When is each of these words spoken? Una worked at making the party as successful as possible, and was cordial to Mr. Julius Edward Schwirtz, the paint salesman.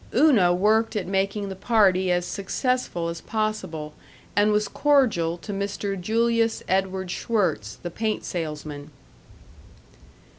Una 0.15 0.51
worked 0.51 0.95
at 0.95 1.05
making 1.05 1.47
the 1.49 1.55
party 1.55 2.11
as 2.11 2.25
successful 2.25 3.07
as 3.07 3.21
possible, 3.21 3.93
and 4.35 4.51
was 4.51 4.67
cordial 4.67 5.37
to 5.37 5.53
Mr. 5.53 5.95
Julius 5.95 6.63
Edward 6.67 7.11
Schwirtz, 7.11 7.75
the 7.83 7.91
paint 7.91 8.23
salesman. 8.25 8.89